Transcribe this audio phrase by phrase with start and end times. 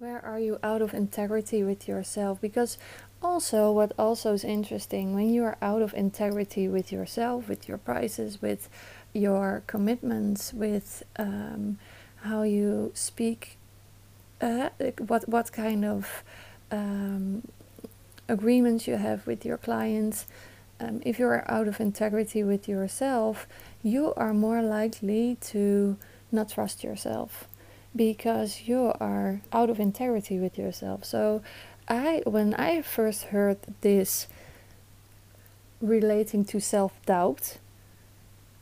[0.00, 2.40] Where are you out of integrity with yourself?
[2.40, 2.78] Because
[3.20, 7.78] also, what also is interesting when you are out of integrity with yourself, with your
[7.78, 8.68] prices, with
[9.12, 11.80] your commitments, with um,
[12.22, 13.58] how you speak,
[14.40, 14.68] uh,
[15.04, 16.22] what what kind of
[16.70, 17.42] um,
[18.28, 20.28] agreements you have with your clients.
[20.78, 23.48] Um, if you are out of integrity with yourself,
[23.82, 25.96] you are more likely to
[26.30, 27.48] not trust yourself
[27.98, 31.04] because you are out of integrity with yourself.
[31.04, 31.42] So
[31.88, 34.28] I when I first heard this
[35.82, 37.58] relating to self-doubt,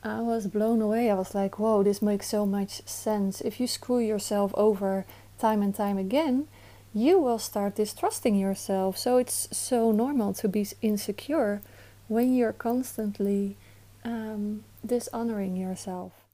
[0.02, 1.10] I was blown away.
[1.10, 3.40] I was like, "Whoa, this makes so much sense.
[3.40, 5.04] If you screw yourself over
[5.38, 6.48] time and time again,
[6.94, 8.96] you will start distrusting yourself.
[8.96, 11.60] So it's so normal to be insecure
[12.08, 13.56] when you're constantly
[14.04, 16.25] um, dishonoring yourself.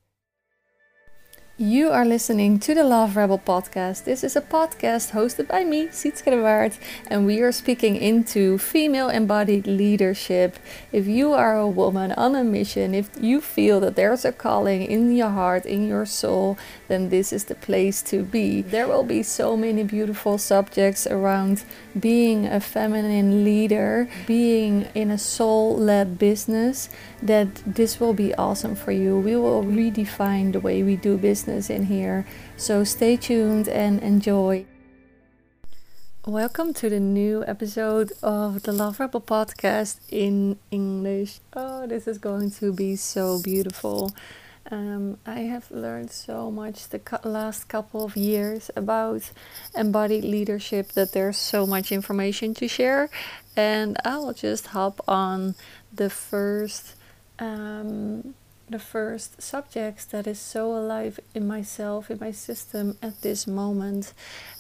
[1.62, 4.02] You are listening to the Love Rebel podcast.
[4.02, 6.76] This is a podcast hosted by me, Sietske de Waard,
[7.06, 10.58] and we are speaking into female embodied leadership.
[10.90, 14.82] If you are a woman on a mission, if you feel that there's a calling
[14.82, 18.62] in your heart, in your soul, then this is the place to be.
[18.62, 21.62] There will be so many beautiful subjects around
[21.96, 26.88] being a feminine leader, being in a soul led business,
[27.22, 29.16] that this will be awesome for you.
[29.16, 32.24] We will redefine the way we do business in here.
[32.56, 34.64] So stay tuned and enjoy.
[36.26, 41.40] Welcome to the new episode of the Love Rebel podcast in English.
[41.52, 44.12] Oh, this is going to be so beautiful.
[44.70, 49.32] Um, I have learned so much the last couple of years about
[49.74, 53.10] embodied leadership that there's so much information to share,
[53.56, 55.56] and I will just hop on
[55.92, 56.94] the first
[57.38, 58.34] um,
[58.72, 64.12] the first subjects that is so alive in myself, in my system at this moment.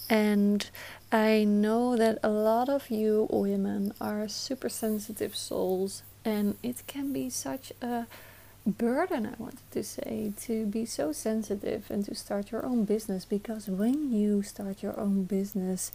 [0.08, 0.68] And
[1.10, 7.12] I know that a lot of you women are super sensitive souls, and it can
[7.12, 8.06] be such a
[8.66, 13.24] burden, I wanted to say, to be so sensitive and to start your own business
[13.24, 15.90] because when you start your own business,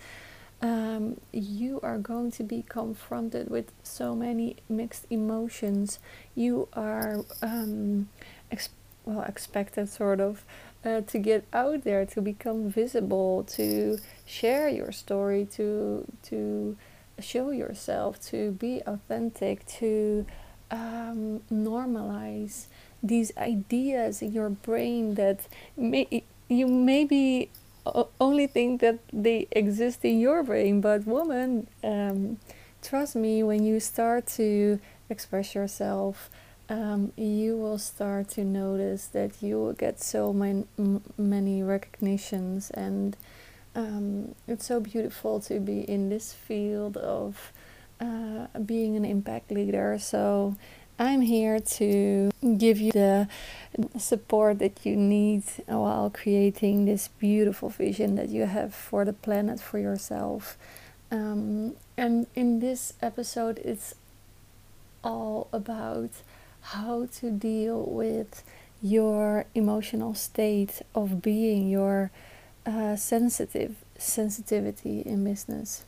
[0.62, 6.00] um, you are going to be confronted with so many mixed emotions.
[6.36, 8.10] You are um,
[8.52, 8.70] ex-
[9.06, 10.44] well expected, sort of,
[10.84, 16.78] uh, to get out there, to become visible, to share your story, to to
[17.20, 20.26] show yourself, to be authentic, to
[20.72, 22.66] um, normalize
[23.02, 25.42] these ideas in your brain that
[25.76, 27.50] may you maybe
[28.20, 30.82] only think that they exist in your brain.
[30.82, 32.40] But woman, um,
[32.82, 36.30] trust me, when you start to express yourself,
[36.70, 40.68] um, you will start to notice that you will get so man-
[41.18, 43.16] many recognitions, and
[43.76, 47.54] um, it's so beautiful to be in this field of
[48.02, 49.98] uh, being an impact leader.
[49.98, 50.56] So
[51.00, 53.28] I'm here to give you the
[54.00, 59.60] support that you need while creating this beautiful vision that you have for the planet,
[59.60, 60.58] for yourself.
[61.12, 63.94] Um, and in this episode, it's
[65.04, 66.10] all about
[66.62, 68.44] how to deal with
[68.82, 72.10] your emotional state of being, your
[72.66, 75.86] uh, sensitive sensitivity in business.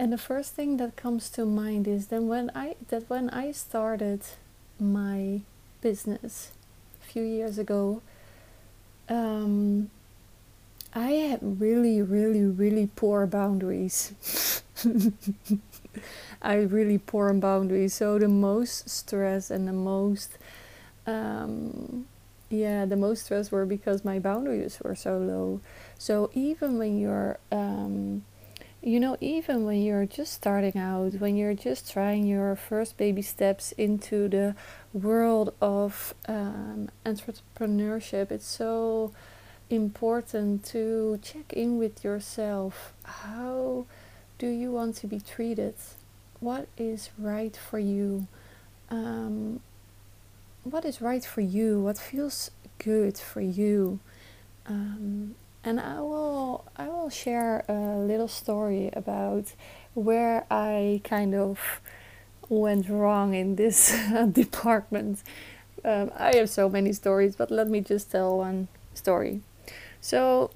[0.00, 3.52] And the first thing that comes to mind is then when I that when I
[3.52, 4.22] started
[4.78, 5.42] my
[5.82, 6.52] business
[7.02, 8.00] a few years ago,
[9.10, 9.90] um,
[10.94, 14.62] I had really, really, really poor boundaries.
[16.40, 17.92] I really poor boundaries.
[17.92, 20.38] So the most stress and the most,
[21.06, 22.06] um,
[22.48, 25.60] yeah, the most stress were because my boundaries were so low.
[25.98, 28.22] So even when you're um,
[28.82, 33.20] you know, even when you're just starting out, when you're just trying your first baby
[33.20, 34.54] steps into the
[34.94, 39.12] world of um, entrepreneurship, it's so
[39.68, 42.94] important to check in with yourself.
[43.04, 43.84] How
[44.38, 45.74] do you want to be treated?
[46.40, 48.26] What is right for you?
[48.88, 49.60] Um,
[50.64, 51.80] what is right for you?
[51.80, 54.00] What feels good for you?
[54.66, 55.34] Um,
[55.64, 59.52] and I will I will share a little story about
[59.94, 61.80] where I kind of
[62.48, 63.96] went wrong in this
[64.32, 65.22] department.
[65.84, 69.40] Um, I have so many stories, but let me just tell one story.
[70.00, 70.50] So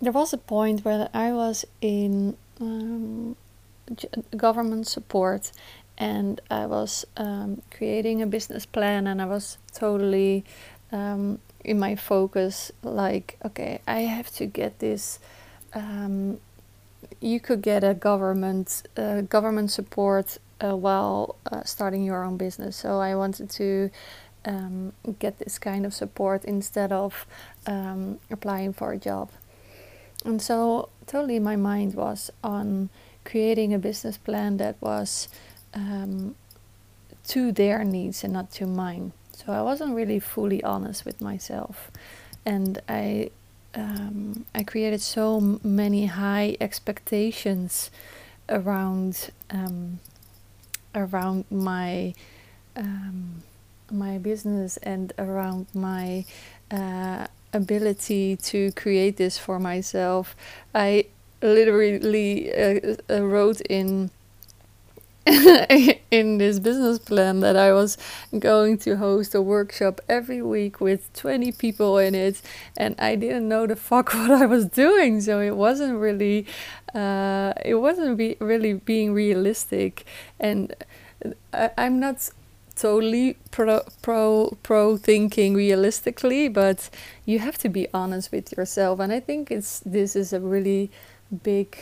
[0.00, 3.36] there was a point where I was in um,
[4.36, 5.52] government support
[5.98, 10.44] and I was um, creating a business plan and I was totally
[10.92, 15.18] um, in my focus like okay i have to get this
[15.74, 16.38] um,
[17.20, 22.76] you could get a government uh, government support uh, while uh, starting your own business.
[22.76, 23.90] So i wanted to
[24.44, 27.26] um, get this kind of support instead of
[27.66, 29.30] um, applying for a job.
[30.24, 32.88] And so totally my mind was on
[33.24, 35.28] creating a business plan that was
[35.74, 36.36] um,
[37.28, 41.90] to their needs and not to mine so I wasn't really fully honest with myself,
[42.46, 43.30] and I
[43.74, 47.90] um, I created so many high expectations
[48.48, 50.00] around um,
[50.94, 52.14] around my
[52.74, 53.42] um,
[53.90, 56.24] my business and around my
[56.70, 60.34] uh, ability to create this for myself.
[60.74, 61.06] I
[61.42, 64.10] literally uh, uh, wrote in
[66.12, 67.98] in this business plan that I was
[68.38, 72.40] going to host a workshop every week with 20 people in it,
[72.76, 76.46] and I didn't know the fuck what I was doing, so it wasn't really,
[76.94, 80.04] uh, it wasn't be really being realistic,
[80.38, 80.72] and
[81.52, 82.30] I, I'm not
[82.76, 86.88] totally pro pro pro thinking realistically, but
[87.24, 90.88] you have to be honest with yourself, and I think it's this is a really
[91.42, 91.76] big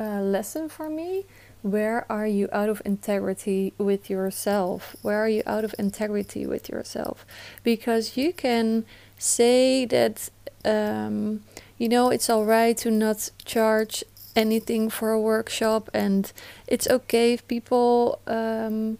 [0.00, 1.24] uh, lesson for me
[1.64, 4.94] where are you out of integrity with yourself?
[5.00, 7.24] Where are you out of integrity with yourself?
[7.62, 8.84] Because you can
[9.16, 10.28] say that,
[10.62, 11.42] um,
[11.78, 14.04] you know, it's all right to not charge
[14.36, 16.30] anything for a workshop, and
[16.66, 18.98] it's okay if people um,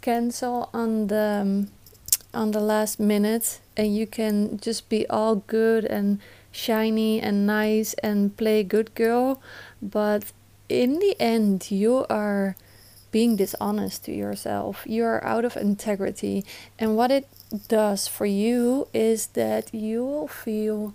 [0.00, 1.68] cancel on the um,
[2.32, 6.18] on the last minute, and you can just be all good and
[6.50, 9.42] shiny and nice and play good girl,
[9.82, 10.32] but
[10.68, 12.56] in the end, you are
[13.10, 14.82] being dishonest to yourself.
[14.86, 16.44] You're out of integrity.
[16.78, 17.28] And what it
[17.68, 20.94] does for you is that you will feel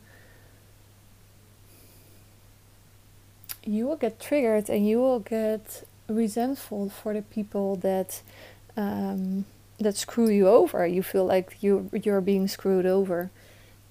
[3.63, 8.21] you will get triggered and you will get resentful for the people that
[8.75, 9.45] um,
[9.79, 10.85] that screw you over.
[10.85, 13.29] You feel like you you're being screwed over,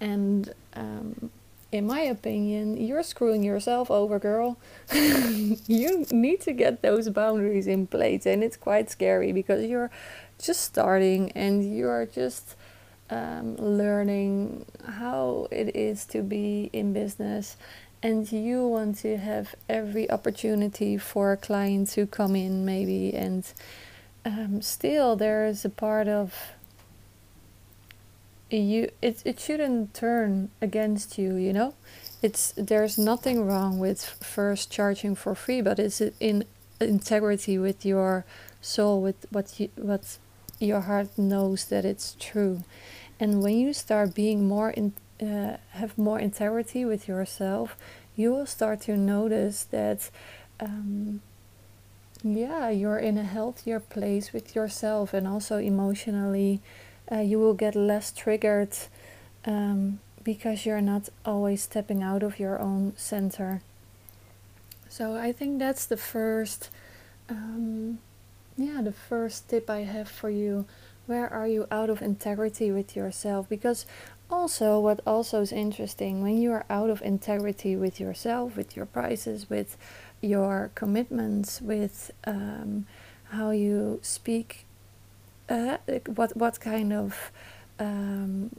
[0.01, 1.31] and um,
[1.73, 4.59] in my opinion, you're screwing yourself over, girl.
[4.93, 9.91] you need to get those boundaries in place, and it's quite scary because you're
[10.39, 12.57] just starting and you're just
[13.09, 17.57] um, learning how it is to be in business,
[18.03, 23.53] and you want to have every opportunity for a client to come in, maybe, and
[24.25, 26.35] um, still there is a part of
[28.57, 31.75] you it, it shouldn't turn against you you know?
[32.23, 36.45] It's there's nothing wrong with first charging for free but it's in
[36.81, 38.25] integrity with your
[38.61, 40.19] soul with what you what
[40.59, 42.65] your heart knows that it's true.
[43.19, 44.93] And when you start being more in
[45.23, 47.77] uh, have more integrity with yourself
[48.17, 50.11] you will start to notice that
[50.61, 51.21] um,
[52.23, 56.61] yeah you're in a healthier place with yourself and also emotionally
[57.11, 58.77] uh, you will get less triggered
[59.45, 63.63] um, because you're not always stepping out of your own center.
[64.89, 66.69] So I think that's the first,
[67.29, 67.99] um,
[68.57, 70.67] yeah, the first tip I have for you.
[71.07, 73.49] Where are you out of integrity with yourself?
[73.49, 73.87] Because
[74.31, 78.87] also, what also is interesting when you are out of integrity with yourself, with your
[78.87, 79.77] prices, with
[80.21, 82.87] your commitments, with um,
[83.31, 84.67] how you speak
[86.07, 87.33] what what kind of
[87.79, 88.51] um,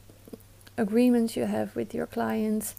[0.77, 2.75] agreements you have with your clients.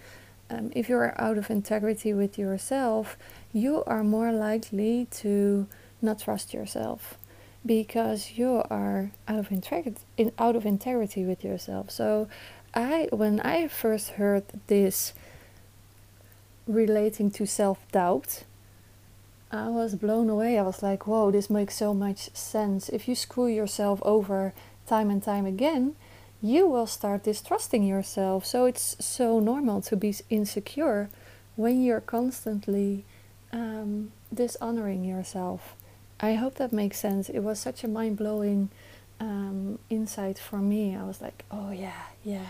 [0.51, 3.17] Um, if you are out of integrity with yourself,
[3.53, 5.67] you are more likely to
[6.03, 7.17] not trust yourself
[7.65, 11.91] because you are out of integrity in, out of integrity with yourself.
[11.91, 12.29] So,
[12.75, 15.15] I when I first heard this
[16.67, 18.45] relating to self doubt,
[19.53, 20.59] I was blown away.
[20.59, 22.89] I was like, whoa, this makes so much sense.
[22.89, 24.55] If you screw yourself over
[24.87, 25.95] time and time again,
[26.41, 28.47] you will start distrusting yourself.
[28.47, 31.11] So it's so normal to be insecure
[31.55, 33.05] when you're constantly
[33.53, 35.75] um, dishonoring yourself.
[36.19, 37.29] I hope that makes sense.
[37.29, 38.71] It was such a mind blowing
[39.21, 40.97] um, insight for me.
[40.97, 42.47] I was like, oh, yeah, yeah,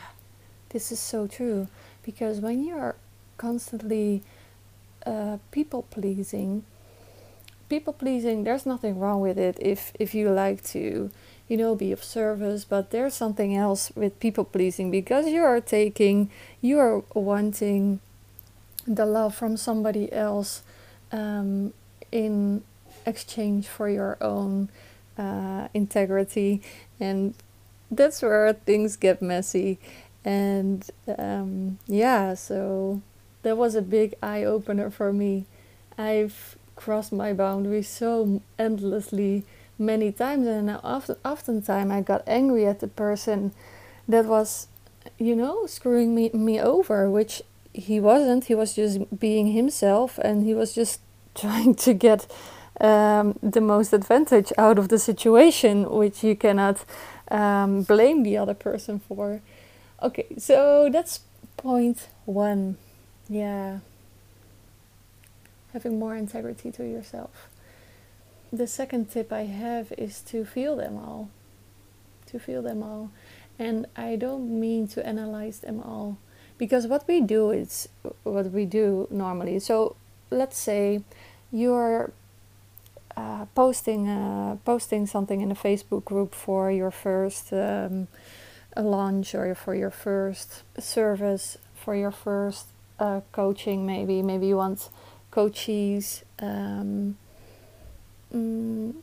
[0.69, 1.67] this is so true.
[2.05, 2.95] Because when you're
[3.39, 4.23] constantly
[5.05, 6.65] uh, people pleasing,
[7.73, 11.11] people pleasing there's nothing wrong with it if if you like to
[11.49, 15.61] you know be of service but there's something else with people pleasing because you are
[15.61, 18.01] taking you are wanting
[18.87, 20.63] the love from somebody else
[21.13, 21.73] um,
[22.11, 22.63] in
[23.07, 24.69] exchange for your own
[25.17, 26.61] uh, integrity
[27.01, 27.35] and
[27.91, 29.79] that's where things get messy
[30.25, 30.89] and
[31.19, 33.03] um, yeah, so
[33.43, 35.47] that was a big eye opener for me.
[35.99, 39.45] I've crossed my boundaries so endlessly
[39.79, 43.53] many times, and often, oftentimes I got angry at the person
[44.09, 44.69] that was,
[45.19, 48.45] you know, screwing me, me over, which he wasn't.
[48.45, 51.01] He was just being himself, and he was just
[51.35, 52.27] trying to get
[52.81, 56.85] um, the most advantage out of the situation, which you cannot
[57.31, 59.41] um, blame the other person for.
[60.03, 61.21] Okay, so that's
[61.57, 62.77] point one.
[63.29, 63.79] Yeah.
[65.73, 67.49] Having more integrity to yourself.
[68.53, 71.31] The second tip I have is to feel them all.
[72.27, 73.11] To feel them all.
[73.59, 76.19] And I don't mean to analyze them all.
[76.59, 77.89] Because what we do is
[78.23, 79.59] what we do normally.
[79.59, 79.97] So
[80.31, 81.03] let's say
[81.51, 82.13] you're
[83.17, 88.09] uh, posting uh, posting something in a Facebook group for your first um,
[88.77, 92.67] launch or for your first service, for your first
[92.99, 94.89] uh, coaching, maybe maybe you want
[95.33, 97.17] coaches, um,
[98.33, 98.95] mm,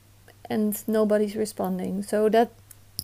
[0.50, 2.03] and nobody's responding.
[2.03, 2.51] So that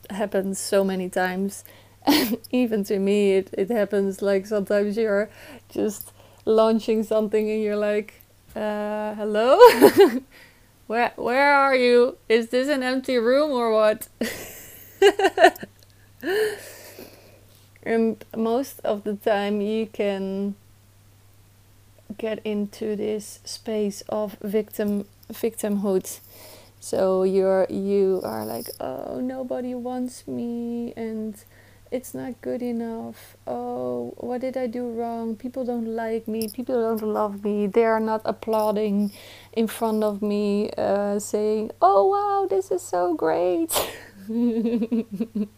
[0.10, 1.66] happens so many times.
[2.52, 5.30] Even to me, it, it happens like sometimes you're
[5.70, 6.14] just
[6.46, 8.22] launching something and you're like,
[8.56, 9.58] uh, hello?
[10.88, 12.18] where, where are you?
[12.30, 14.08] Is this an empty room or what?
[17.84, 20.56] and most of the time you can
[22.18, 26.20] get into this space of victim victimhood.
[26.80, 31.36] So you're you are like oh nobody wants me and
[31.92, 33.36] it's not good enough.
[33.48, 35.36] Oh what did i do wrong?
[35.36, 36.48] People don't like me.
[36.48, 37.68] People don't love me.
[37.68, 39.12] They are not applauding
[39.54, 43.74] in front of me uh, saying oh wow this is so great.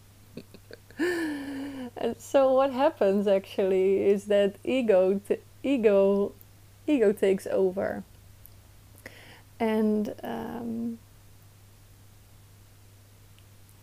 [2.00, 5.38] And so what happens actually is that ego t-
[5.68, 6.32] ego
[6.86, 8.02] ego takes over.
[9.60, 10.98] And um,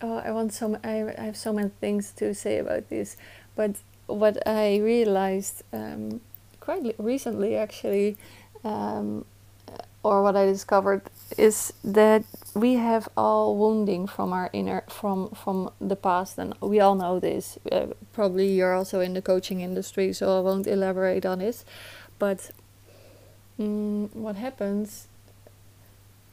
[0.02, 3.18] oh i want some I, I have so many things to say about this
[3.56, 3.76] but
[4.08, 6.22] what i realized um,
[6.60, 8.18] quite recently actually
[8.64, 9.26] um,
[10.06, 11.02] or what i discovered
[11.38, 16.80] is that we have all wounding from our inner from from the past and we
[16.80, 17.60] all know this.
[17.72, 21.66] Uh, probably you're also in the coaching industry so i won't elaborate on this.
[22.18, 22.52] But
[23.60, 25.08] mm, what happens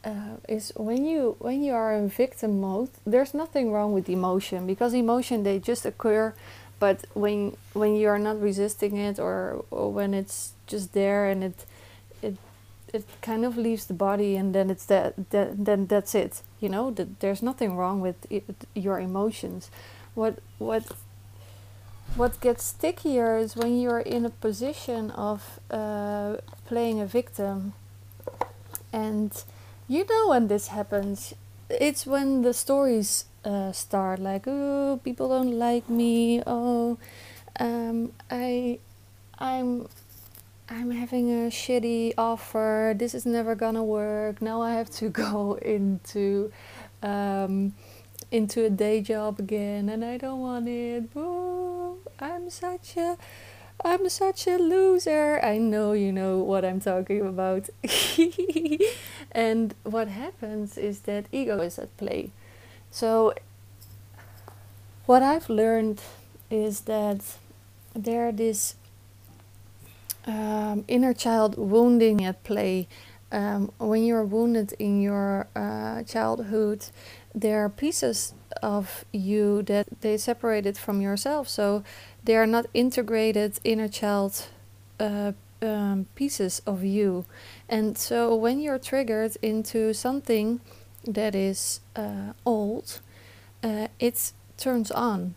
[0.05, 4.65] uh, is when you when you are in victim mode there's nothing wrong with emotion
[4.65, 6.33] because emotion they just occur
[6.79, 11.43] but when when you are not resisting it or, or when it's just there and
[11.43, 11.65] it it
[12.93, 16.69] it kind of leaves the body and then it's that, that then that's it you
[16.69, 16.89] know?
[16.91, 19.69] That there's nothing wrong with it, your emotions.
[20.15, 20.83] What what
[22.15, 27.73] what gets stickier is when you're in a position of uh, playing a victim
[28.93, 29.43] and
[29.89, 31.33] you know when this happens.
[31.69, 36.41] It's when the stories uh, start like oh people don't like me.
[36.47, 36.97] Oh
[37.59, 38.79] um, i
[39.37, 39.87] i'm
[40.75, 42.95] I'm having a shitty offer.
[42.97, 44.41] This is never gonna work.
[44.41, 46.51] Now I have to go into
[47.03, 47.75] um,
[48.31, 51.09] into a day job again, and I don't want it.
[51.15, 53.17] Ooh, I'm such a
[53.85, 55.39] I'm such a loser.
[55.43, 57.69] I know you know what I'm talking about.
[59.31, 62.31] and what happens is that ego is at play.
[62.89, 63.35] So
[65.05, 66.01] what I've learned
[66.49, 67.21] is that
[67.93, 68.73] there this
[70.25, 72.87] um, inner child wounding at play.
[73.31, 76.85] Um, when you're wounded in your uh, childhood,
[77.33, 81.83] there are pieces of you that they separated from yourself, so
[82.23, 84.49] they are not integrated inner child
[84.99, 85.31] uh,
[85.63, 87.25] um, pieces of you.
[87.67, 90.59] And so when you're triggered into something
[91.07, 92.99] that is uh, old,
[93.63, 95.35] uh, it turns on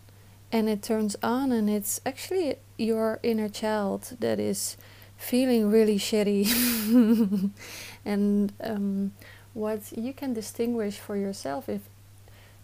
[0.51, 4.77] and it turns on and it's actually your inner child that is
[5.17, 7.51] feeling really shitty.
[8.07, 9.11] And um,
[9.53, 11.81] what you can distinguish for yourself if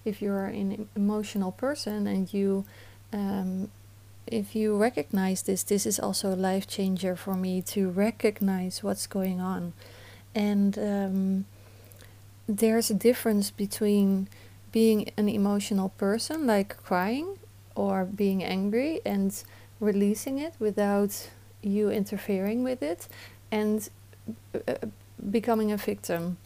[0.05, 2.63] if you're an emotional person and you
[3.11, 3.69] um,
[4.25, 9.05] if you recognize this this is also a life changer for me to recognize what's
[9.05, 9.73] going on.
[10.33, 11.45] And um,
[12.47, 14.29] there's a difference between
[14.71, 17.37] being an emotional person like crying
[17.75, 19.43] or being angry and
[19.79, 21.29] releasing it without
[21.61, 23.07] you interfering with it
[23.51, 23.89] and
[24.67, 24.75] uh,
[25.29, 26.37] becoming a victim.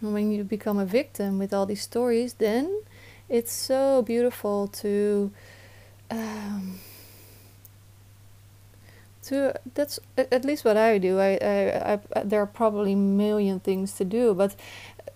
[0.00, 2.82] And when you become a victim with all these stories, then
[3.28, 5.32] it's so beautiful to
[6.10, 6.78] um,
[9.22, 11.18] to that's at least what I do.
[11.18, 14.54] I, I, I there are probably million things to do, but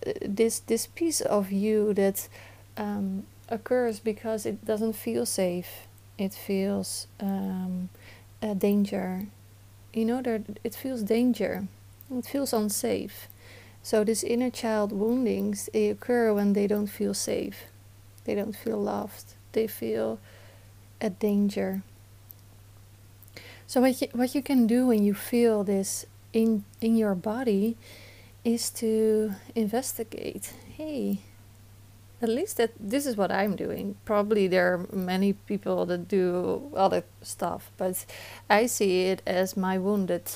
[0.05, 2.27] uh, this this piece of you that
[2.75, 5.87] um, occurs because it doesn't feel safe.
[6.17, 7.89] It feels um,
[8.41, 9.27] a danger.
[9.93, 11.67] You know, there it feels danger.
[12.09, 13.27] It feels unsafe.
[13.83, 17.65] So this inner child woundings they occur when they don't feel safe.
[18.23, 19.33] They don't feel loved.
[19.51, 20.19] They feel
[21.01, 21.83] a danger.
[23.67, 27.77] So what you, what you can do when you feel this in in your body
[28.43, 30.53] is to investigate.
[30.77, 31.19] Hey,
[32.21, 33.95] at least that this is what I'm doing.
[34.05, 38.05] Probably there are many people that do other stuff, but
[38.49, 40.29] I see it as my wounded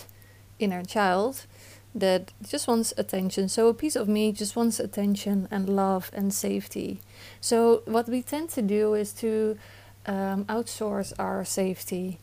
[0.57, 1.45] inner child
[1.93, 3.47] that just wants attention.
[3.47, 6.99] So a piece of me just wants attention and love and safety.
[7.39, 9.57] So what we tend to do is to
[10.05, 12.19] um, outsource our safety.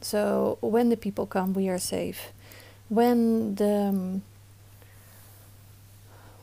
[0.00, 2.32] So when the people come, we are safe.
[2.88, 4.22] When the um,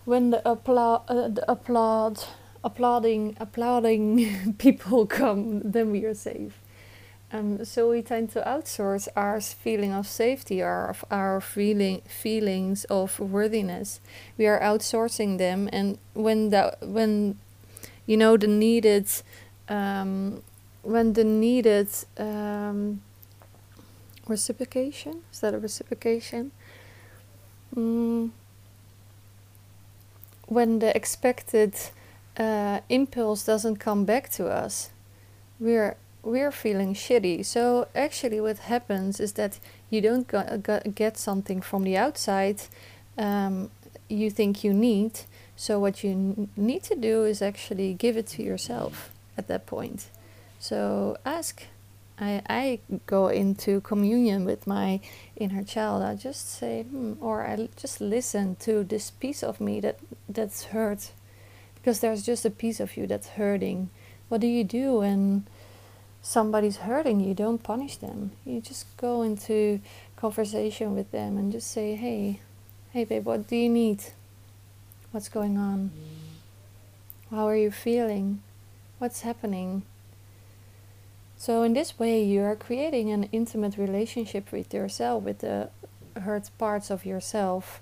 [0.06, 2.26] when the applaud, uh, the applaud,
[2.64, 6.60] applauding, applauding people come, then we are safe.
[7.32, 12.84] Um, so we tend to outsource our feeling of safety, our of our feeling feelings
[12.86, 14.00] of worthiness.
[14.38, 17.40] We are outsourcing them, and when the when
[18.06, 19.08] you know the needed
[19.68, 20.44] um,
[20.84, 21.88] when the needed
[22.20, 23.02] um,
[24.28, 26.52] reciprocation is that a reciprocation?
[27.76, 28.30] Mm,
[30.46, 31.74] when the expected
[32.38, 34.90] uh, impulse doesn't come back to us,
[35.60, 37.46] we're we're feeling shitty.
[37.46, 39.60] So actually, what happens is that
[39.90, 42.62] you don't go, go, get something from the outside
[43.18, 43.70] um,
[44.10, 45.22] you think you need.
[45.56, 49.66] So what you n- need to do is actually give it to yourself at that
[49.66, 50.08] point.
[50.60, 51.64] So ask.
[52.20, 55.00] I, I go into communion with my
[55.36, 56.04] inner child.
[56.04, 59.98] I just say, hmm, or I just listen to this piece of me that
[60.30, 61.12] that's hurt,
[61.84, 63.90] because there's just a piece of you that's hurting.
[64.30, 65.46] What do you do when
[66.24, 68.32] somebody's hurting you, don't punish them.
[68.46, 69.82] You just go into
[70.16, 72.40] conversation with them and just say, hey,
[72.92, 74.02] hey, babe, what do you need?
[75.12, 75.92] What's going on?
[77.30, 78.42] How are you feeling?
[78.98, 79.84] What's happening?
[81.36, 85.70] So, in this way, you are creating an intimate relationship with yourself, with the
[86.22, 87.82] hurt parts of yourself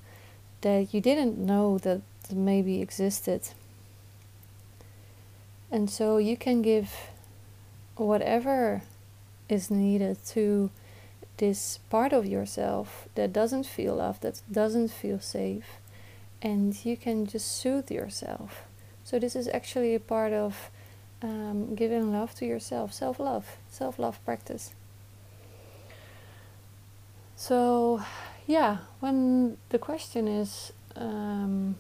[0.62, 2.02] that you didn't know that
[2.34, 3.50] maybe existed.
[5.72, 6.92] And so you can give
[7.96, 8.82] whatever
[9.48, 10.70] is needed to
[11.38, 15.66] this part of yourself that doesn't feel loved, that doesn't feel safe,
[16.42, 18.64] and you can just soothe yourself.
[19.04, 20.70] So, this is actually a part of
[21.22, 24.74] um, giving love to yourself, self love, self love practice.
[27.36, 28.04] So,
[28.46, 31.76] yeah, when the question is, um,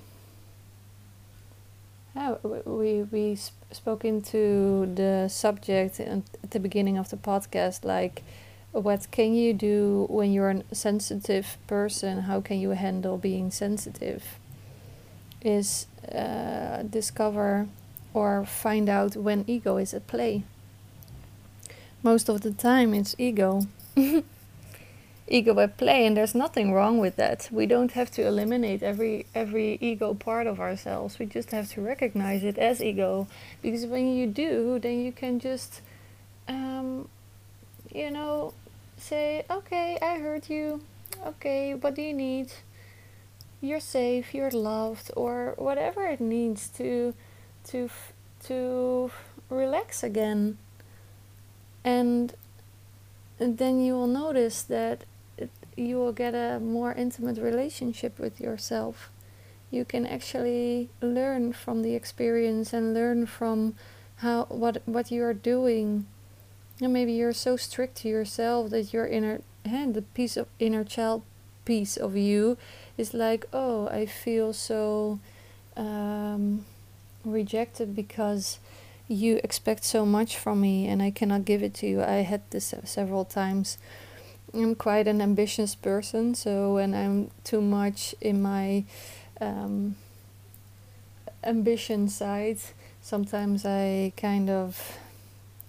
[2.16, 3.38] yeah, we we
[3.72, 8.24] spoke into the subject at the beginning of the podcast, like
[8.72, 12.22] what can you do when you're a sensitive person?
[12.22, 14.24] How can you handle being sensitive?
[15.42, 17.68] Is uh, discover
[18.14, 20.44] or find out when ego is at play.
[22.04, 23.62] Most of the time, it's ego.
[25.32, 27.50] ego at play and there's nothing wrong with that.
[27.52, 31.18] We don't have to eliminate every every ego part of ourselves.
[31.18, 33.28] We just have to recognize it as ego
[33.62, 35.82] because when you do then you can just
[36.48, 37.08] um,
[37.94, 38.54] you know
[38.98, 40.82] say okay i heard you.
[41.26, 42.52] Okay what do you need?
[43.62, 47.14] You're safe you're loved or whatever it needs to
[47.70, 47.90] to
[48.48, 49.12] to
[49.50, 50.58] relax again.
[51.84, 52.34] And
[53.40, 55.06] and then you will notice that
[55.76, 59.10] you will get a more intimate relationship with yourself.
[59.70, 63.76] You can actually learn from the experience and learn from
[64.18, 66.06] how what what you are doing.
[66.82, 70.84] And maybe you're so strict to yourself that your inner and the piece of inner
[70.84, 71.24] child
[71.64, 72.58] piece of you
[72.98, 75.20] is like, oh, I feel so
[75.78, 76.66] um,
[77.24, 78.60] rejected because
[79.08, 82.02] you expect so much from me and I cannot give it to you.
[82.02, 83.78] I had this several times
[84.54, 88.84] I'm quite an ambitious person, so when I'm too much in my
[89.40, 89.96] um,
[91.42, 92.58] ambition side,
[93.02, 94.98] sometimes I kind of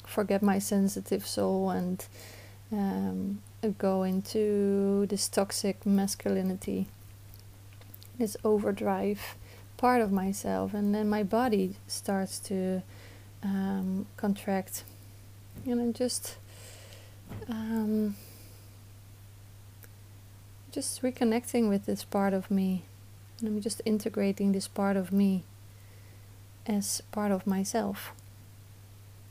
[0.05, 2.05] forget my sensitive soul and
[2.73, 3.41] um,
[3.79, 6.89] go into this toxic masculinity,
[8.19, 9.37] this overdrive
[9.77, 12.83] part of myself, and then my body starts to
[13.45, 14.83] um, contract,
[15.65, 16.37] and I'm just.
[17.49, 18.17] Um,
[20.73, 22.85] just reconnecting with this part of me.
[23.39, 25.45] And I'm just integrating this part of me
[26.67, 28.13] as part of myself.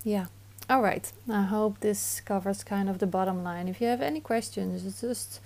[0.03, 0.27] Yeah.
[0.69, 1.11] All right.
[1.29, 3.67] I hope this covers kind of the bottom line.
[3.67, 5.41] If you have any questions, just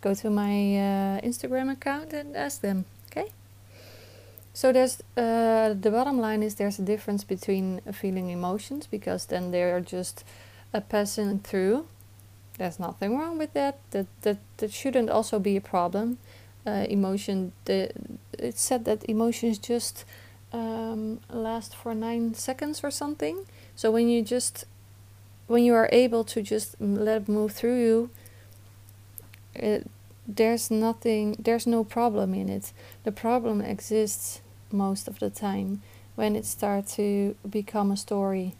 [0.00, 2.84] go to my uh, Instagram account and ask them.
[3.10, 3.30] Okay.
[4.52, 9.52] So there's uh, the bottom line is there's a difference between feeling emotions because then
[9.52, 10.24] they're just
[10.72, 11.86] a passing through.
[12.60, 13.78] There's nothing wrong with that.
[13.92, 16.18] That that that shouldn't also be a problem.
[16.66, 17.52] Uh, emotion.
[17.64, 17.90] The
[18.38, 20.04] it's said that emotions just
[20.52, 23.46] um, last for nine seconds or something.
[23.74, 24.66] So when you just
[25.46, 28.10] when you are able to just let it move through you,
[29.54, 29.90] it,
[30.28, 32.74] there's nothing, there's no problem in it.
[33.04, 35.80] The problem exists most of the time
[36.14, 38.54] when it starts to become a story,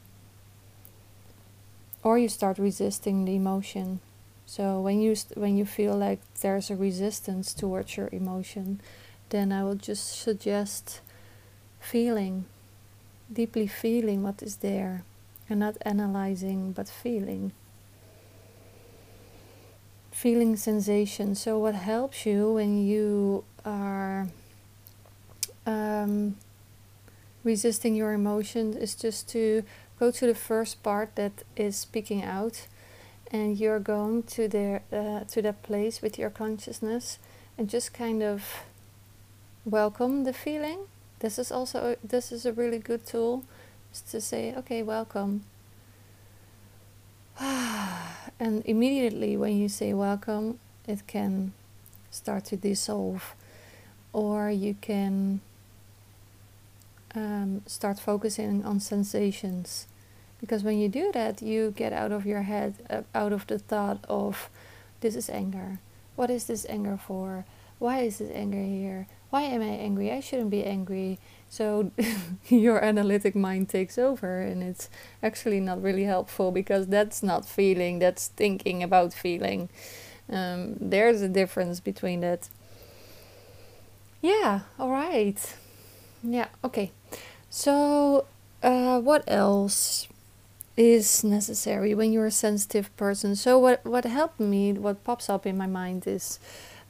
[2.03, 4.01] or you start resisting the emotion.
[4.47, 8.81] So when you when you feel like there's a resistance towards your emotion,
[9.29, 11.01] then I will just suggest
[11.79, 12.47] feeling,
[13.33, 15.05] deeply feeling what is there,
[15.49, 17.53] and not analyzing but feeling.
[20.11, 21.35] Feeling sensation.
[21.35, 24.29] So, what helps you when you are
[25.65, 26.37] um,
[27.45, 29.63] resisting your emotions is just to
[30.01, 32.67] go to the first part that is speaking out,
[33.31, 37.19] and you're going to the uh, to that place with your consciousness,
[37.59, 38.65] and just kind of
[39.67, 40.79] welcome the feeling.
[41.19, 43.45] This is also this is a really good tool
[44.11, 45.45] to say okay welcome.
[48.43, 51.53] And immediately when you say welcome it can
[52.11, 53.35] start to dissolve
[54.15, 55.43] or you can
[57.15, 59.87] um, start focusing on sensations
[60.40, 63.59] because when you do that you get out of your head uh, out of the
[63.59, 64.48] thought of
[65.00, 65.79] this is anger
[66.16, 67.44] what is this anger for
[67.79, 70.11] why is this anger here why am I angry?
[70.11, 71.18] I shouldn't be angry.
[71.48, 71.92] So
[72.48, 74.90] your analytic mind takes over, and it's
[75.22, 79.68] actually not really helpful because that's not feeling, that's thinking about feeling.
[80.29, 82.48] Um, there's a difference between that.
[84.20, 85.57] Yeah, all right.
[86.22, 86.90] Yeah, okay.
[87.48, 88.26] So,
[88.62, 90.09] uh, what else
[90.81, 93.37] is necessary when you're a sensitive person?
[93.37, 96.40] So, what, what helped me, what pops up in my mind is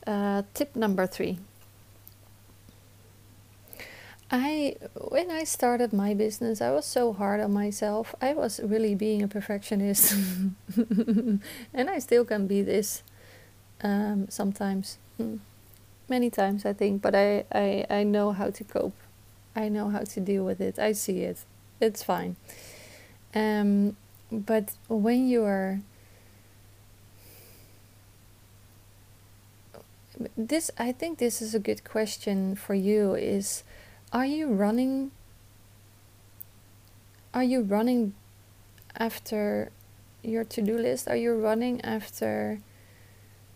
[0.07, 1.38] uh, tip number three
[4.31, 8.14] I when I started my business, I was so hard on myself.
[8.22, 10.12] I was really being a perfectionist,
[10.76, 11.40] and
[11.74, 13.03] I still can be this
[13.83, 15.37] um, sometimes, hmm.
[16.09, 17.03] many times I think.
[17.03, 18.94] But I, I I know how to cope.
[19.57, 20.79] I know how to deal with it.
[20.79, 21.38] I see it.
[21.81, 22.37] It's fine.
[23.34, 23.96] Um,
[24.30, 25.80] but when you are
[30.36, 33.14] this, I think this is a good question for you.
[33.14, 33.64] Is
[34.12, 35.12] are you running
[37.32, 38.14] are you running
[38.96, 39.70] after
[40.22, 42.60] your to-do list are you running after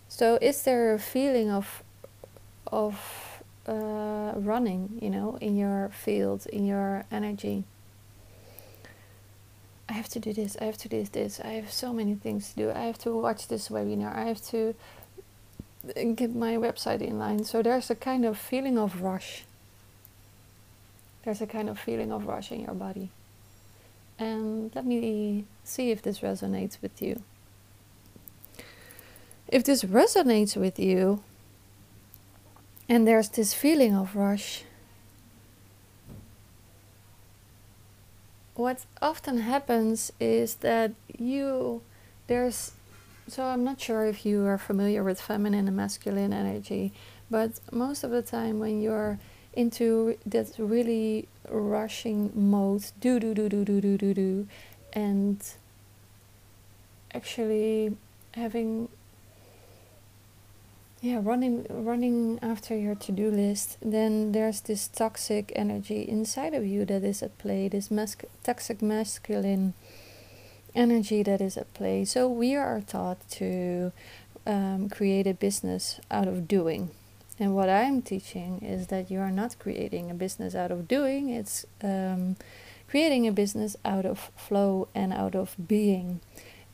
[0.08, 1.82] so is there a feeling of
[2.68, 7.64] of uh, running you know in your field in your energy
[9.94, 12.50] I have to do this, I have to do this, I have so many things
[12.50, 14.74] to do, I have to watch this webinar, I have to
[15.88, 17.44] uh, get my website in line.
[17.44, 19.44] So there's a kind of feeling of rush
[21.24, 23.08] there's a kind of feeling of rush in your body.
[24.18, 27.22] And let me see if this resonates with you.
[29.48, 31.22] If this resonates with you,
[32.88, 34.64] and there's this feeling of rush,
[38.54, 41.82] what often happens is that you,
[42.26, 42.72] there's,
[43.26, 46.92] so I'm not sure if you are familiar with feminine and masculine energy,
[47.30, 49.18] but most of the time when you're
[49.54, 54.48] into that really rushing mode do do do do do do do do
[54.92, 55.40] and
[57.12, 57.96] actually
[58.32, 58.88] having
[61.04, 66.84] yeah running running after your to-do list then there's this toxic energy inside of you
[66.84, 69.74] that is at play this mas- toxic masculine
[70.74, 73.92] energy that is at play so we are taught to
[74.46, 76.90] um, create a business out of doing
[77.38, 81.30] and what I'm teaching is that you are not creating a business out of doing,
[81.30, 82.36] it's um,
[82.88, 86.20] creating a business out of flow and out of being.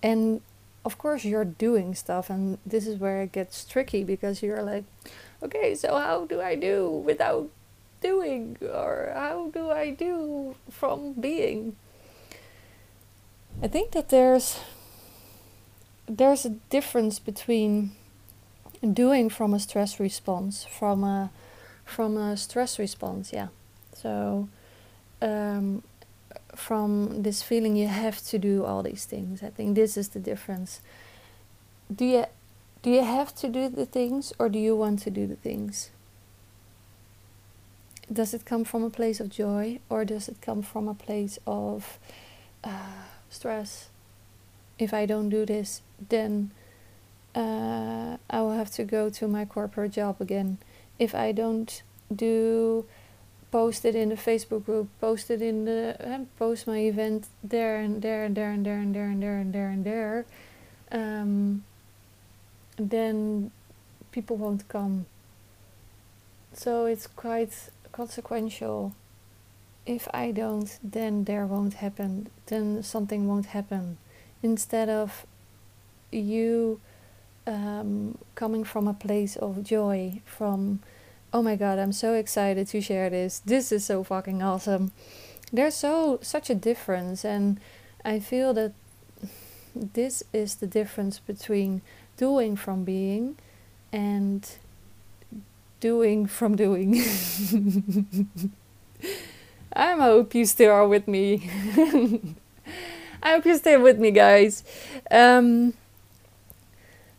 [0.03, 0.43] And
[0.85, 4.85] of course, you're doing stuff, and this is where it gets tricky because you're like,
[5.43, 7.51] okay, so how do I do without
[8.01, 8.57] doing?
[8.63, 11.77] Or how do I do from being?
[13.63, 14.61] I think that there's
[16.09, 17.93] there's a difference between
[18.83, 21.31] doing from a stress response, from a
[21.85, 23.49] from a stress response, yeah.
[23.95, 24.49] So
[25.21, 25.83] um,
[26.55, 29.43] from this feeling you have to do all these things.
[29.43, 30.81] I think this is the difference.
[31.95, 32.25] Do you
[32.83, 35.91] do you have to do the things or do you want to do the things?
[38.11, 41.39] Does it come from a place of joy or does it come from a place
[41.47, 41.99] of
[42.65, 43.89] uh, stress?
[44.79, 46.53] If I don't do this, then
[47.35, 50.59] uh, I will have to go to my corporate job again.
[50.99, 51.83] If I don't
[52.15, 52.87] do
[53.51, 57.77] post it in the Facebook group, post it in the uh, post my event there
[57.77, 60.27] and there and there and there and there and there and there and there,
[60.93, 61.65] um,
[62.77, 63.51] then
[64.13, 65.07] people won't come.
[66.53, 68.95] So it's quite consequential.
[69.87, 72.29] If I don't, then there won't happen.
[72.47, 73.99] Then something won't happen.
[74.43, 75.27] Instead of
[76.11, 76.81] you
[77.47, 80.81] um, coming from a place of joy, from
[81.33, 83.41] oh my god, I'm so excited to share this.
[83.41, 84.93] This is so fucking awesome.
[85.53, 87.61] There's so such a difference and
[88.05, 88.73] I feel that
[89.75, 91.83] this is the difference between
[92.17, 93.37] doing from being
[93.93, 94.49] and
[95.81, 96.95] doing from doing.
[99.73, 101.49] I hope you still are with me.
[103.23, 104.65] I hope you stay with me, guys.
[105.11, 105.75] Um,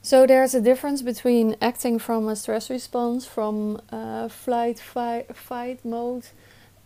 [0.03, 5.85] so there's a difference between acting from a stress response, from uh, flight, fight, fight
[5.85, 6.25] mode,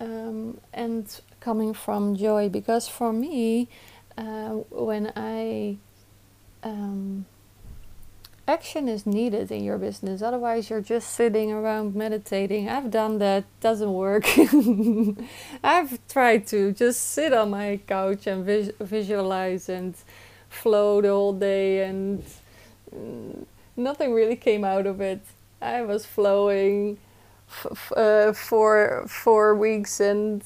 [0.01, 2.49] um, and coming from joy.
[2.49, 3.69] Because for me,
[4.17, 5.77] uh, when I
[6.61, 7.25] um,
[8.49, 12.67] action is needed in your business, otherwise you're just sitting around meditating.
[12.67, 14.27] I've done that, doesn't work.
[15.63, 19.95] I've tried to just sit on my couch and vis- visualize and
[20.49, 22.21] flow the whole day and
[23.75, 25.21] nothing really came out of it.
[25.61, 26.97] I was flowing
[27.95, 30.43] uh, for four weeks and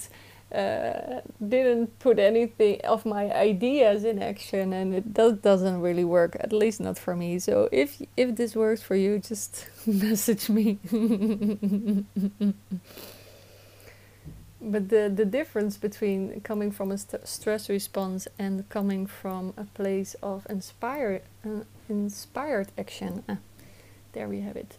[0.54, 6.36] uh, didn't put anything of my ideas in action, and it does doesn't really work.
[6.40, 7.40] At least not for me.
[7.40, 10.80] So if if this works for you, just message me.
[14.62, 19.64] but the the difference between coming from a st- stress response and coming from a
[19.64, 23.36] place of inspired uh, inspired action uh,
[24.14, 24.78] there we have it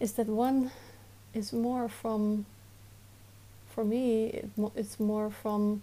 [0.00, 0.70] is that one
[1.34, 2.46] is more from
[3.68, 5.82] for me it mo- it's more from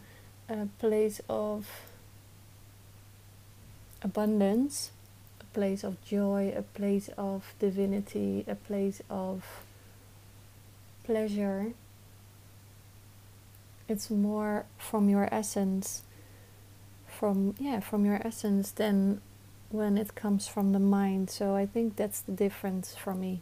[0.49, 1.67] a place of
[4.01, 4.91] abundance
[5.39, 9.43] a place of joy a place of divinity a place of
[11.03, 11.73] pleasure
[13.93, 16.01] it's more from your essence
[17.07, 19.21] from yeah from your essence than
[19.69, 21.29] when it comes from the mind.
[21.29, 23.41] So i think that's the difference for me.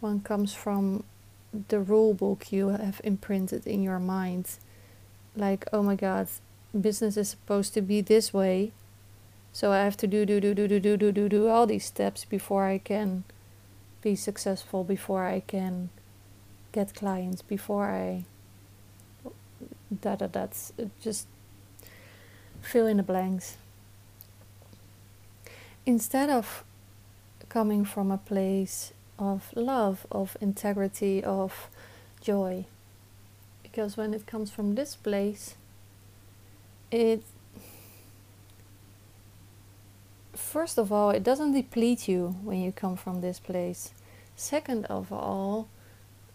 [0.00, 1.04] One comes from
[1.68, 4.46] the rule book you have imprinted in your mind.
[5.36, 6.28] Like oh my god
[6.88, 8.72] business is supposed to be this way.
[9.52, 11.84] So i have to do do do do do do do do do all these
[11.84, 13.24] steps before i can
[14.00, 15.90] be successful before i can
[16.72, 18.24] get clients before i
[19.90, 21.26] that that that's just
[22.60, 23.56] fill in the blanks.
[25.84, 26.64] Instead of
[27.48, 31.70] coming from a place of love of integrity of
[32.20, 32.64] joy
[33.62, 35.54] because when it comes from this place
[36.90, 37.22] it
[40.34, 43.92] first of all it doesn't deplete you when you come from this place.
[44.34, 45.68] Second of all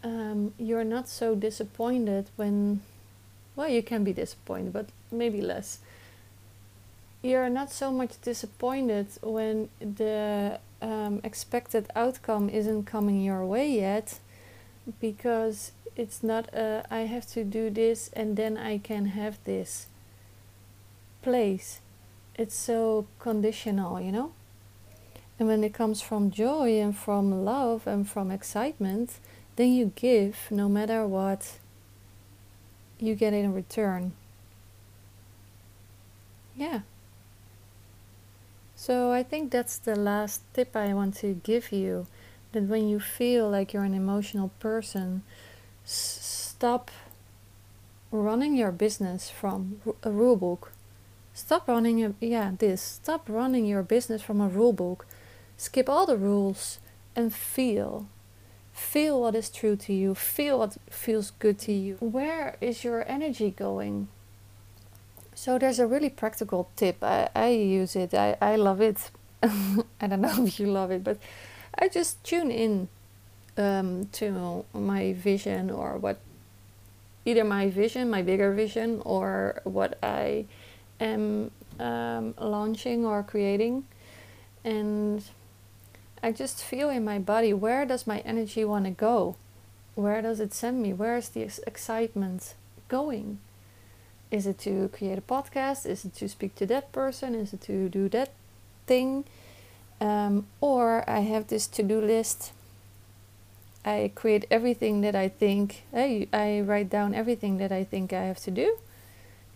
[0.04, 2.82] um, you're not so disappointed when
[3.56, 5.80] well, you can be disappointed, but maybe less.
[7.22, 14.20] You're not so much disappointed when the um, expected outcome isn't coming your way yet
[15.00, 19.88] because it's not a I have to do this and then I can have this
[21.22, 21.80] place.
[22.36, 24.32] It's so conditional, you know?
[25.38, 29.16] And when it comes from joy and from love and from excitement,
[29.56, 31.58] then you give no matter what
[33.02, 34.14] you get it in return.
[36.56, 36.82] Yeah.
[38.76, 42.08] So I think that's the last tip I want to give you
[42.52, 45.24] that when you feel like you're an emotional person,
[45.84, 46.92] stop
[48.12, 50.72] running your business from a rule book.
[51.34, 52.82] Stop running a, yeah, this.
[52.82, 55.08] Stop running your business from a rule book.
[55.58, 56.80] Skip all the rules
[57.16, 58.08] and feel
[58.82, 60.14] Feel what is true to you.
[60.16, 61.96] Feel what feels good to you.
[62.02, 64.10] Where is your energy going?
[65.34, 67.02] So there's a really practical tip.
[67.02, 68.14] I, I use it.
[68.14, 69.12] I, I love it.
[69.44, 71.18] I don't know if you love it, but
[71.80, 72.90] I just tune in
[73.58, 76.20] um, to my vision or what
[77.24, 80.46] either my vision, my bigger vision, or what I
[81.00, 83.86] am um, launching or creating.
[84.66, 85.24] And
[86.24, 89.36] I just feel in my body where does my energy want to go?
[89.96, 90.94] Where does it send me?
[90.94, 92.54] Where is the excitement
[92.88, 93.40] going?
[94.30, 95.86] Is it to create a podcast?
[95.86, 97.36] Is it to speak to that person?
[97.36, 98.32] Is it to do that
[98.88, 99.26] thing?
[100.00, 102.54] Um, or I have this to do list.
[103.84, 108.24] I create everything that I think, I, I write down everything that I think I
[108.24, 108.78] have to do.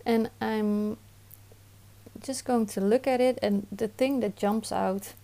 [0.04, 0.98] And I'm
[2.22, 5.14] just going to look at it, and the thing that jumps out,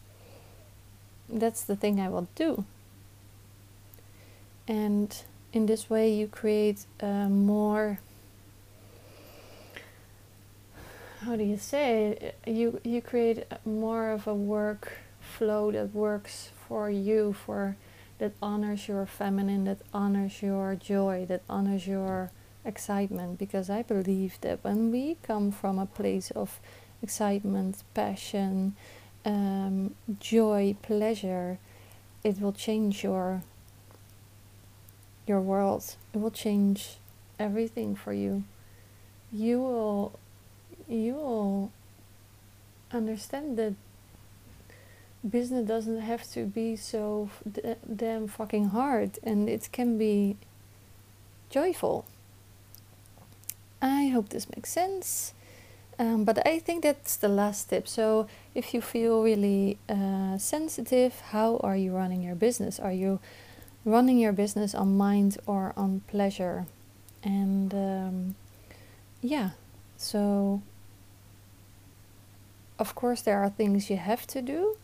[1.32, 2.64] that's the thing I will do.
[4.68, 5.16] And
[5.52, 7.98] in this way, you create uh, more
[11.24, 16.90] how do you say you you create more of a work flow that works for
[16.90, 17.76] you for
[18.18, 22.30] that honors your feminine that honors your joy that honors your
[22.64, 26.58] excitement because i believe that when we come from a place of
[27.02, 28.74] excitement passion
[29.24, 31.58] um, joy pleasure
[32.24, 33.42] it will change your
[35.26, 36.96] your world it will change
[37.38, 38.44] everything for you
[39.32, 40.18] you will
[40.88, 41.70] you will
[42.92, 43.74] understand that
[45.28, 50.36] business doesn't have to be so d- damn fucking hard and it can be
[51.48, 52.06] joyful.
[53.80, 55.34] I hope this makes sense.
[56.02, 57.86] Um, but I think that's the last tip.
[57.86, 62.80] So, if you feel really uh, sensitive, how are you running your business?
[62.80, 63.20] Are you
[63.84, 66.66] running your business on mind or on pleasure?
[67.22, 68.34] And um,
[69.20, 69.50] yeah,
[69.96, 70.60] so
[72.80, 74.76] of course there are things you have to do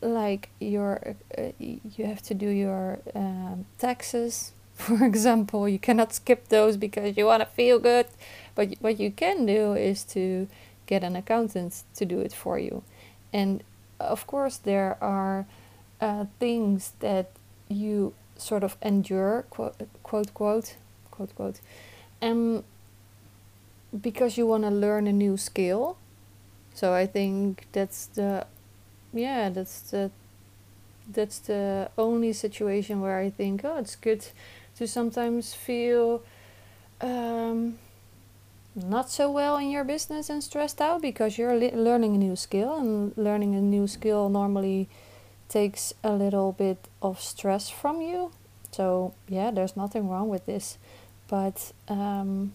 [0.00, 4.50] like your uh, you have to do your um, taxes
[4.86, 8.06] for example you cannot skip those because you want to feel good.
[8.54, 10.48] But what you can do is to
[10.86, 12.82] get an accountant to do it for you.
[13.32, 13.62] And
[13.98, 15.46] of course there are
[16.00, 17.30] uh, things that
[17.68, 20.76] you sort of endure quote quote quote
[21.10, 21.60] quote quote
[22.20, 22.62] um,
[23.98, 25.96] because you want to learn a new skill.
[26.74, 28.46] So I think that's the
[29.12, 30.10] yeah, that's the
[31.08, 34.26] that's the only situation where I think, oh, it's good
[34.76, 36.22] to sometimes feel
[37.00, 37.78] um,
[38.74, 42.76] not so well in your business and stressed out because you're learning a new skill,
[42.76, 44.88] and learning a new skill normally
[45.48, 48.32] takes a little bit of stress from you.
[48.72, 50.76] So, yeah, there's nothing wrong with this,
[51.28, 52.52] but um,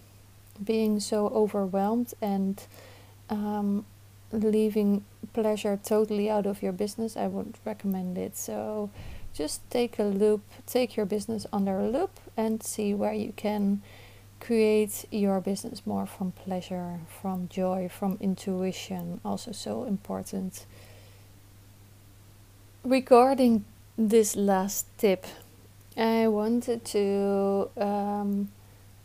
[0.64, 2.62] being so overwhelmed and
[3.30, 3.86] um,
[4.32, 5.04] leaving
[5.34, 8.38] pleasure totally out of your business, I wouldn't recommend it.
[8.38, 8.92] So
[9.34, 13.82] just take a loupe, take your business under a loupe and see where you can
[14.39, 20.65] create your business more from pleasure, from joy, from intuition, also so important.
[22.84, 23.63] Regarding
[23.98, 25.26] this last tip,
[25.96, 28.50] I wanted to um,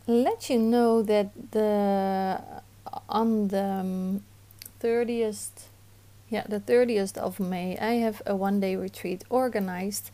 [0.07, 2.41] let you know that the
[3.09, 4.23] on the um,
[4.81, 5.67] 30th
[6.29, 10.11] yeah the 30th of may i have a one day retreat organized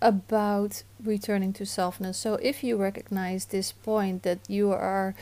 [0.00, 2.18] about returning to softness.
[2.18, 5.14] So if you recognize this point that you are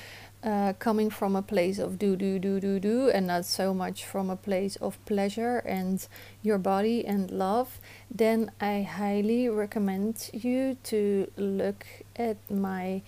[0.43, 4.05] uh, coming from a place of do do do do do and not so much
[4.05, 6.07] from a place of pleasure and
[6.43, 13.01] your body and love then i highly recommend you to look at my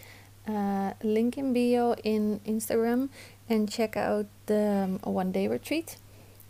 [0.48, 3.10] uh, link in bio in instagram
[3.50, 5.96] and check out the um, one day retreat,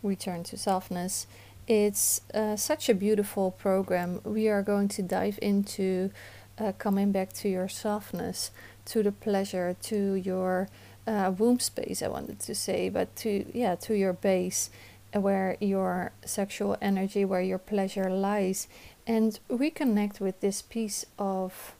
[0.07, 1.27] Return to Softness.
[1.67, 4.21] It's uh, such a beautiful program.
[4.23, 6.11] We are going to dive into
[6.57, 8.51] uh, coming back to your softness,
[8.85, 10.69] to the pleasure, to your
[11.05, 14.69] uh, womb space, I wanted to say, but to, yeah, to your base,
[15.15, 18.67] uh, where your sexual energy, where your pleasure lies,
[19.05, 21.75] and reconnect with this piece of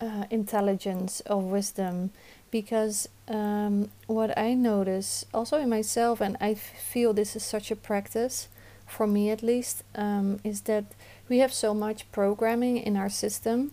[0.00, 2.10] uh, intelligence, of wisdom
[2.50, 7.76] because um, what I notice also in myself, and I feel this is such a
[7.76, 8.48] practice
[8.86, 10.84] for me at least, um, is that
[11.28, 13.72] we have so much programming in our system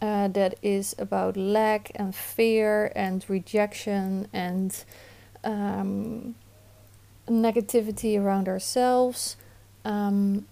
[0.00, 4.84] uh, that is about lack and fear and rejection and
[5.44, 6.34] um,
[7.28, 9.36] negativity around ourselves
[9.84, 10.46] um,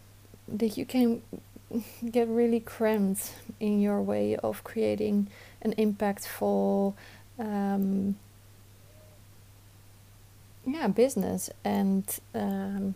[0.48, 1.22] that you can
[2.11, 5.28] get really cramped in your way of creating
[5.62, 6.94] an impactful
[7.39, 8.16] um,
[10.66, 12.95] yeah business and um,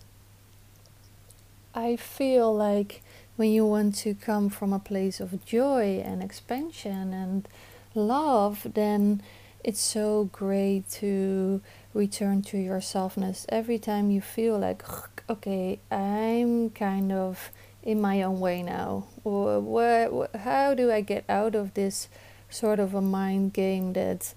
[1.74, 3.02] I feel like
[3.36, 7.48] when you want to come from a place of joy and expansion and
[7.94, 9.22] love, then
[9.62, 11.60] it's so great to
[11.94, 14.82] return to your softness every time you feel like,
[15.28, 17.50] okay, I'm kind of
[17.82, 19.06] in my own way now.
[19.22, 22.08] Or what, how do I get out of this
[22.50, 24.34] sort of a mind game that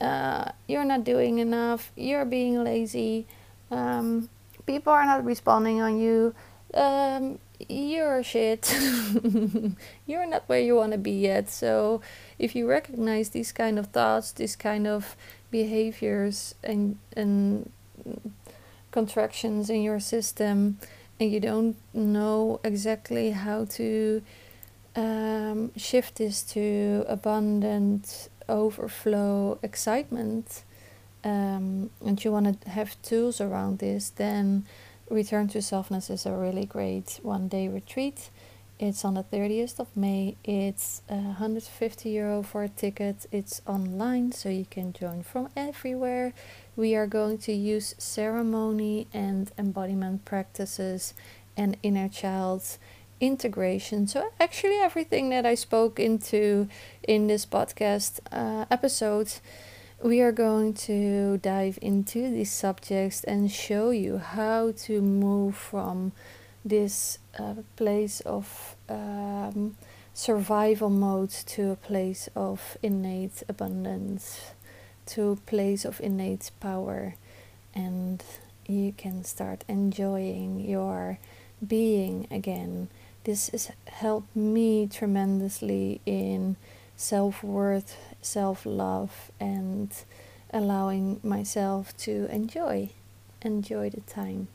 [0.00, 3.26] uh, you're not doing enough, you're being lazy,
[3.70, 4.28] um,
[4.66, 6.34] people are not responding on you,
[6.74, 7.38] um,
[7.68, 8.74] you're shit,
[10.06, 11.50] you're not where you want to be yet.
[11.50, 12.00] So,
[12.38, 15.16] if you recognize these kind of thoughts, these kind of
[15.50, 17.70] behaviors, and and
[18.90, 20.78] contractions in your system,
[21.18, 24.22] and you don't know exactly how to
[24.96, 30.64] um, shift this to abundant overflow excitement
[31.22, 34.64] um, and you want to have tools around this, then
[35.08, 38.30] Return to Softness is a really great one day retreat.
[38.78, 40.36] It's on the 30th of May.
[40.42, 43.26] It's uh, 150 euro for a ticket.
[43.30, 46.32] It's online, so you can join from everywhere.
[46.76, 51.12] We are going to use ceremony and embodiment practices
[51.58, 52.78] and inner child
[53.20, 54.06] integration.
[54.06, 56.68] So, actually, everything that I spoke into
[57.06, 59.32] in this podcast uh, episode,
[60.02, 66.12] we are going to dive into these subjects and show you how to move from
[66.64, 69.76] this uh, place of um,
[70.14, 74.52] survival mode to a place of innate abundance,
[75.06, 77.14] to a place of innate power,
[77.74, 78.24] and
[78.66, 81.18] you can start enjoying your
[81.66, 82.88] being again
[83.24, 86.56] this has helped me tremendously in
[86.96, 89.92] self worth, self love, and
[90.52, 92.90] allowing myself to enjoy
[93.42, 94.48] enjoy the time.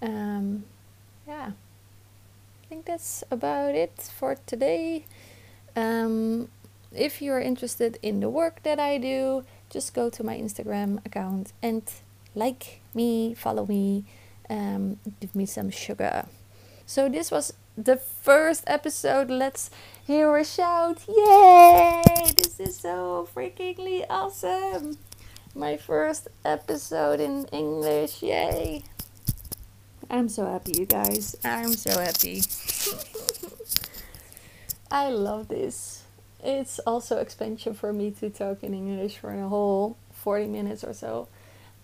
[0.00, 0.64] Um,
[1.26, 1.52] yeah,
[2.62, 5.04] I think that's about it for today.
[5.76, 6.48] Um,
[6.94, 11.52] if you're interested in the work that I do, just go to my Instagram account
[11.62, 11.82] and
[12.34, 14.04] like me, follow me,
[14.50, 16.26] um, give me some sugar.
[16.86, 19.30] So this was the first episode.
[19.30, 19.70] Let's
[20.06, 21.04] hear a shout.
[21.08, 22.02] Yay!
[22.36, 24.98] This is so freakingly awesome.
[25.54, 28.22] My first episode in English.
[28.22, 28.84] Yay!
[30.10, 31.36] I'm so happy, you guys.
[31.44, 32.42] I'm so happy.
[34.90, 36.02] I love this.
[36.44, 40.92] It's also expansion for me to talk in English for a whole 40 minutes or
[40.92, 41.28] so.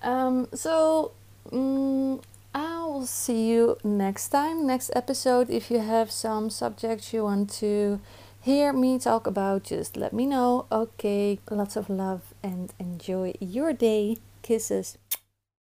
[0.02, 1.12] Um, so,
[1.52, 2.20] um,
[2.54, 5.50] I will see you next time, next episode.
[5.50, 8.00] If you have some subjects you want to
[8.40, 10.66] hear me talk about, just let me know.
[10.72, 14.16] Okay, lots of love and enjoy your day.
[14.42, 14.96] Kisses.